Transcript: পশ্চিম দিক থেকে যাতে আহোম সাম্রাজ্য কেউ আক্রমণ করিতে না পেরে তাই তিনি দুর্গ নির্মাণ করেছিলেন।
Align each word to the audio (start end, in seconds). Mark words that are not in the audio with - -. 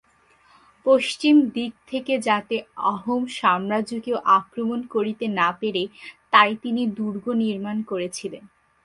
পশ্চিম 0.85 1.35
দিক 1.55 1.73
থেকে 1.87 2.13
যাতে 2.27 2.55
আহোম 2.91 3.21
সাম্রাজ্য 3.39 3.91
কেউ 4.05 4.17
আক্রমণ 4.39 4.79
করিতে 4.93 5.25
না 5.39 5.47
পেরে 5.61 5.83
তাই 6.33 6.51
তিনি 6.63 6.81
দুর্গ 6.97 7.25
নির্মাণ 7.41 7.77
করেছিলেন। 7.83 8.43